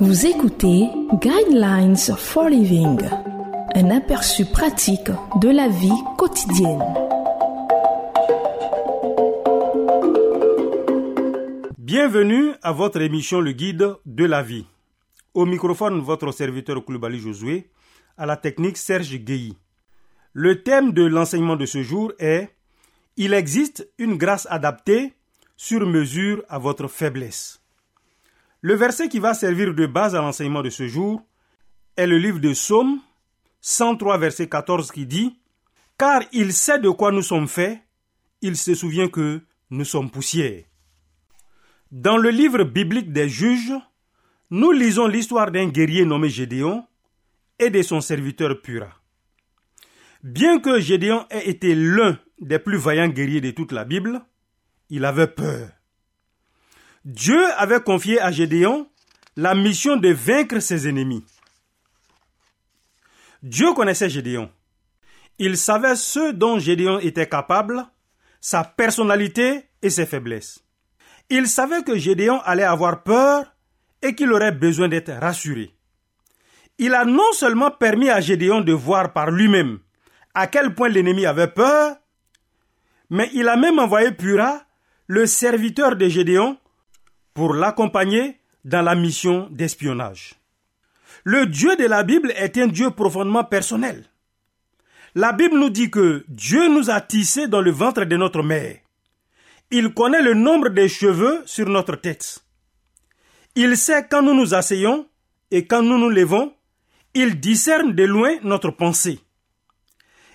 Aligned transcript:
Vous 0.00 0.26
écoutez 0.26 0.88
Guidelines 1.14 1.96
for 1.96 2.48
Living, 2.48 3.00
un 3.74 3.90
aperçu 3.90 4.44
pratique 4.44 5.10
de 5.40 5.48
la 5.48 5.66
vie 5.68 5.90
quotidienne. 6.16 6.84
Bienvenue 11.76 12.52
à 12.62 12.70
votre 12.70 13.00
émission 13.00 13.40
Le 13.40 13.50
Guide 13.50 13.96
de 14.06 14.24
la 14.24 14.40
vie. 14.40 14.66
Au 15.34 15.44
microphone, 15.44 16.00
votre 16.00 16.30
serviteur 16.30 16.84
Koulibaly 16.84 17.18
Josué, 17.18 17.68
à 18.16 18.24
la 18.24 18.36
technique 18.36 18.76
Serge 18.76 19.16
Guéhi. 19.16 19.56
Le 20.32 20.62
thème 20.62 20.92
de 20.92 21.06
l'enseignement 21.06 21.56
de 21.56 21.66
ce 21.66 21.82
jour 21.82 22.12
est 22.20 22.50
Il 23.16 23.34
existe 23.34 23.88
une 23.98 24.16
grâce 24.16 24.46
adaptée 24.48 25.14
sur 25.56 25.84
mesure 25.84 26.44
à 26.48 26.60
votre 26.60 26.86
faiblesse. 26.86 27.60
Le 28.60 28.74
verset 28.74 29.08
qui 29.08 29.20
va 29.20 29.34
servir 29.34 29.74
de 29.74 29.86
base 29.86 30.16
à 30.16 30.20
l'enseignement 30.20 30.62
de 30.62 30.70
ce 30.70 30.88
jour 30.88 31.22
est 31.96 32.06
le 32.06 32.18
livre 32.18 32.40
de 32.40 32.52
Psaume 32.52 33.00
103, 33.60 34.18
verset 34.18 34.48
14 34.48 34.90
qui 34.90 35.06
dit 35.06 35.38
Car 35.96 36.22
il 36.32 36.52
sait 36.52 36.78
de 36.78 36.90
quoi 36.90 37.12
nous 37.12 37.22
sommes 37.22 37.48
faits, 37.48 37.78
il 38.42 38.56
se 38.56 38.74
souvient 38.74 39.08
que 39.08 39.40
nous 39.70 39.84
sommes 39.84 40.10
poussière. 40.10 40.64
Dans 41.90 42.16
le 42.16 42.30
livre 42.30 42.64
biblique 42.64 43.12
des 43.12 43.28
juges, 43.28 43.74
nous 44.50 44.72
lisons 44.72 45.06
l'histoire 45.06 45.50
d'un 45.50 45.68
guerrier 45.68 46.04
nommé 46.04 46.28
Gédéon 46.28 46.84
et 47.58 47.70
de 47.70 47.82
son 47.82 48.00
serviteur 48.00 48.60
Pura. 48.60 48.90
Bien 50.22 50.58
que 50.58 50.80
Gédéon 50.80 51.26
ait 51.30 51.48
été 51.48 51.74
l'un 51.74 52.18
des 52.40 52.58
plus 52.58 52.76
vaillants 52.76 53.08
guerriers 53.08 53.40
de 53.40 53.52
toute 53.52 53.72
la 53.72 53.84
Bible, 53.84 54.20
il 54.90 55.04
avait 55.04 55.28
peur. 55.28 55.70
Dieu 57.04 57.42
avait 57.56 57.80
confié 57.80 58.20
à 58.20 58.30
Gédéon 58.30 58.88
la 59.36 59.54
mission 59.54 59.96
de 59.96 60.08
vaincre 60.08 60.58
ses 60.58 60.88
ennemis. 60.88 61.24
Dieu 63.42 63.72
connaissait 63.72 64.10
Gédéon. 64.10 64.50
Il 65.38 65.56
savait 65.56 65.94
ce 65.94 66.32
dont 66.32 66.58
Gédéon 66.58 66.98
était 66.98 67.28
capable, 67.28 67.86
sa 68.40 68.64
personnalité 68.64 69.68
et 69.82 69.90
ses 69.90 70.06
faiblesses. 70.06 70.64
Il 71.30 71.46
savait 71.46 71.84
que 71.84 71.96
Gédéon 71.96 72.40
allait 72.40 72.64
avoir 72.64 73.04
peur 73.04 73.44
et 74.02 74.14
qu'il 74.14 74.32
aurait 74.32 74.52
besoin 74.52 74.88
d'être 74.88 75.12
rassuré. 75.12 75.70
Il 76.78 76.94
a 76.94 77.04
non 77.04 77.32
seulement 77.32 77.70
permis 77.70 78.10
à 78.10 78.20
Gédéon 78.20 78.60
de 78.60 78.72
voir 78.72 79.12
par 79.12 79.30
lui-même 79.30 79.78
à 80.34 80.46
quel 80.46 80.74
point 80.74 80.88
l'ennemi 80.88 81.26
avait 81.26 81.48
peur, 81.48 81.96
mais 83.10 83.28
il 83.32 83.48
a 83.48 83.56
même 83.56 83.78
envoyé 83.78 84.12
Pura 84.12 84.62
le 85.06 85.26
serviteur 85.26 85.96
de 85.96 86.08
Gédéon 86.08 86.58
pour 87.38 87.54
l'accompagner 87.54 88.40
dans 88.64 88.82
la 88.82 88.96
mission 88.96 89.46
d'espionnage. 89.52 90.34
Le 91.22 91.46
Dieu 91.46 91.76
de 91.76 91.84
la 91.84 92.02
Bible 92.02 92.32
est 92.32 92.58
un 92.58 92.66
Dieu 92.66 92.90
profondément 92.90 93.44
personnel. 93.44 94.06
La 95.14 95.30
Bible 95.30 95.56
nous 95.56 95.70
dit 95.70 95.88
que 95.88 96.24
Dieu 96.26 96.66
nous 96.66 96.90
a 96.90 97.00
tissés 97.00 97.46
dans 97.46 97.60
le 97.60 97.70
ventre 97.70 98.02
de 98.02 98.16
notre 98.16 98.42
mère. 98.42 98.78
Il 99.70 99.94
connaît 99.94 100.20
le 100.20 100.34
nombre 100.34 100.70
des 100.70 100.88
cheveux 100.88 101.44
sur 101.46 101.68
notre 101.68 101.94
tête. 101.94 102.40
Il 103.54 103.76
sait 103.76 104.08
quand 104.10 104.22
nous 104.22 104.34
nous 104.34 104.52
asseyons 104.52 105.06
et 105.52 105.64
quand 105.64 105.82
nous 105.82 105.96
nous 105.96 106.10
levons. 106.10 106.52
Il 107.14 107.38
discerne 107.38 107.92
de 107.92 108.02
loin 108.02 108.32
notre 108.42 108.72
pensée. 108.72 109.20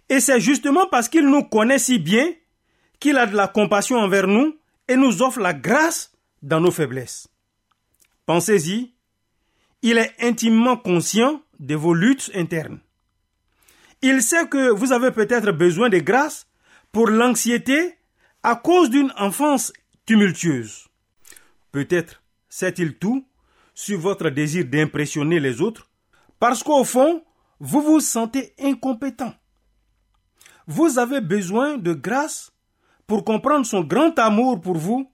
Et 0.08 0.22
c'est 0.22 0.40
justement 0.40 0.88
parce 0.88 1.10
qu'il 1.10 1.28
nous 1.28 1.44
connaît 1.44 1.80
si 1.80 2.00
bien 2.00 2.32
qu'il 3.02 3.18
a 3.18 3.26
de 3.26 3.36
la 3.36 3.50
compassion 3.50 3.98
envers 3.98 4.28
nous 4.28 4.56
et 4.88 4.96
nous 4.96 5.22
offre 5.22 5.42
la 5.42 5.54
grâce 5.54 6.13
dans 6.44 6.60
nos 6.60 6.70
faiblesses. 6.72 7.28
Pensez-y, 8.28 8.94
il 9.82 9.98
est 9.98 10.14
intimement 10.22 10.78
conscient 10.78 11.42
de 11.60 11.76
vos 11.76 11.94
luttes 11.94 12.30
internes. 12.36 12.80
Il 14.02 14.22
sait 14.22 14.48
que 14.48 14.70
vous 14.70 14.92
avez 14.92 15.12
peut-être 15.12 15.52
besoin 15.52 15.90
de 15.90 15.98
grâce 15.98 16.48
pour 16.92 17.08
l'anxiété 17.08 17.98
à 18.44 18.56
cause 18.56 18.90
d'une 18.90 19.12
enfance 19.18 19.74
tumultueuse. 20.06 20.88
Peut-être 21.72 22.22
sait-il 22.50 22.98
tout 22.98 23.26
sur 23.74 24.00
votre 24.00 24.30
désir 24.30 24.66
d'impressionner 24.66 25.40
les 25.40 25.62
autres 25.62 25.90
parce 26.40 26.62
qu'au 26.62 26.84
fond, 26.84 27.24
vous 27.60 27.82
vous 27.82 28.02
sentez 28.02 28.54
incompétent. 28.60 29.34
Vous 30.68 31.00
avez 31.00 31.22
besoin 31.22 31.78
de 31.78 31.94
grâce 31.94 32.52
pour 33.08 33.24
comprendre 33.24 33.66
son 33.66 33.82
grand 33.82 34.18
amour 34.20 34.60
pour 34.60 34.76
vous 34.76 35.10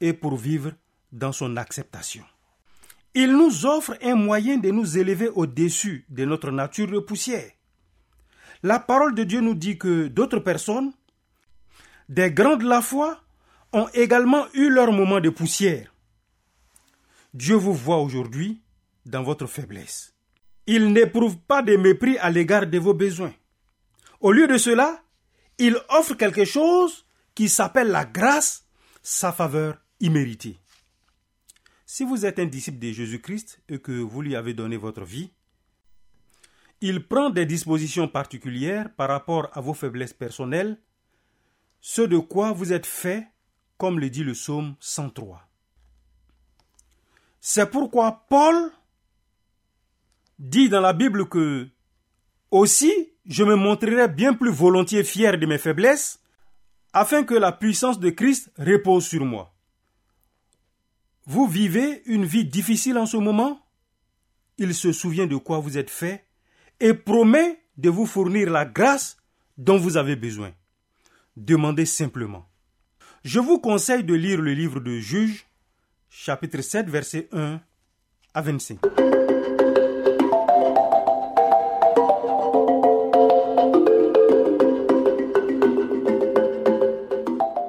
et 0.00 0.12
pour 0.12 0.36
vivre 0.36 0.72
dans 1.12 1.32
son 1.32 1.56
acceptation. 1.56 2.24
Il 3.14 3.32
nous 3.32 3.66
offre 3.66 3.96
un 4.02 4.14
moyen 4.14 4.58
de 4.58 4.70
nous 4.70 4.98
élever 4.98 5.28
au-dessus 5.28 6.04
de 6.08 6.24
notre 6.24 6.50
nature 6.50 6.86
de 6.86 7.00
poussière. 7.00 7.50
La 8.62 8.78
parole 8.78 9.14
de 9.14 9.24
Dieu 9.24 9.40
nous 9.40 9.54
dit 9.54 9.78
que 9.78 10.06
d'autres 10.06 10.38
personnes, 10.38 10.92
des 12.08 12.30
grands 12.30 12.56
de 12.56 12.68
la 12.68 12.82
foi, 12.82 13.20
ont 13.72 13.88
également 13.94 14.46
eu 14.54 14.68
leur 14.68 14.92
moment 14.92 15.20
de 15.20 15.30
poussière. 15.30 15.92
Dieu 17.34 17.54
vous 17.54 17.74
voit 17.74 17.98
aujourd'hui 17.98 18.60
dans 19.06 19.22
votre 19.22 19.46
faiblesse. 19.46 20.14
Il 20.66 20.92
n'éprouve 20.92 21.38
pas 21.38 21.62
de 21.62 21.76
mépris 21.76 22.18
à 22.18 22.30
l'égard 22.30 22.66
de 22.66 22.78
vos 22.78 22.94
besoins. 22.94 23.32
Au 24.20 24.32
lieu 24.32 24.46
de 24.46 24.58
cela, 24.58 25.02
il 25.58 25.76
offre 25.88 26.14
quelque 26.14 26.44
chose 26.44 27.06
qui 27.34 27.48
s'appelle 27.48 27.88
la 27.88 28.04
grâce, 28.04 28.64
sa 29.02 29.32
faveur 29.32 29.78
Si 31.84 32.04
vous 32.04 32.24
êtes 32.24 32.38
un 32.38 32.46
disciple 32.46 32.78
de 32.78 32.90
Jésus-Christ 32.90 33.60
et 33.68 33.78
que 33.78 33.92
vous 33.92 34.22
lui 34.22 34.34
avez 34.34 34.54
donné 34.54 34.76
votre 34.78 35.04
vie, 35.04 35.30
il 36.80 37.06
prend 37.06 37.28
des 37.28 37.44
dispositions 37.44 38.08
particulières 38.08 38.94
par 38.94 39.10
rapport 39.10 39.50
à 39.52 39.60
vos 39.60 39.74
faiblesses 39.74 40.14
personnelles, 40.14 40.80
ce 41.82 42.00
de 42.02 42.16
quoi 42.16 42.52
vous 42.52 42.72
êtes 42.72 42.86
fait, 42.86 43.28
comme 43.76 44.00
le 44.00 44.08
dit 44.08 44.24
le 44.24 44.32
psaume 44.32 44.74
103. 44.80 45.46
C'est 47.40 47.70
pourquoi 47.70 48.24
Paul 48.28 48.70
dit 50.38 50.70
dans 50.70 50.80
la 50.80 50.94
Bible 50.94 51.28
que 51.28 51.68
aussi 52.50 52.92
je 53.26 53.44
me 53.44 53.54
montrerai 53.54 54.08
bien 54.08 54.32
plus 54.32 54.50
volontiers 54.50 55.04
fier 55.04 55.38
de 55.38 55.46
mes 55.46 55.58
faiblesses, 55.58 56.20
afin 56.94 57.22
que 57.22 57.34
la 57.34 57.52
puissance 57.52 58.00
de 58.00 58.10
Christ 58.10 58.50
repose 58.58 59.06
sur 59.06 59.24
moi. 59.24 59.54
Vous 61.32 61.46
vivez 61.46 62.02
une 62.06 62.24
vie 62.24 62.44
difficile 62.44 62.98
en 62.98 63.06
ce 63.06 63.16
moment? 63.16 63.64
Il 64.58 64.74
se 64.74 64.90
souvient 64.90 65.28
de 65.28 65.36
quoi 65.36 65.60
vous 65.60 65.78
êtes 65.78 65.88
fait 65.88 66.24
et 66.80 66.92
promet 66.92 67.60
de 67.76 67.88
vous 67.88 68.04
fournir 68.04 68.50
la 68.50 68.64
grâce 68.64 69.16
dont 69.56 69.78
vous 69.78 69.96
avez 69.96 70.16
besoin. 70.16 70.50
Demandez 71.36 71.86
simplement. 71.86 72.48
Je 73.22 73.38
vous 73.38 73.60
conseille 73.60 74.02
de 74.02 74.12
lire 74.12 74.40
le 74.40 74.54
livre 74.54 74.80
de 74.80 74.98
Juges, 74.98 75.46
chapitre 76.08 76.62
7, 76.62 76.90
verset 76.90 77.28
1 77.30 77.60
à 78.34 78.42
25. 78.42 78.80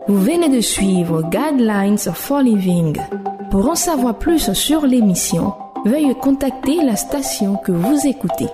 Vous 0.08 0.20
venez 0.20 0.50
de 0.50 0.62
suivre 0.62 1.22
Guidelines 1.30 2.00
for 2.00 2.42
Living. 2.42 2.98
Pour 3.52 3.70
en 3.70 3.76
savoir 3.76 4.18
plus 4.18 4.54
sur 4.54 4.86
l'émission, 4.86 5.54
veuillez 5.86 6.16
contacter 6.16 6.82
la 6.86 6.96
station 6.96 7.58
que 7.58 7.74
vous 7.74 8.08
écoutez. 8.08 8.48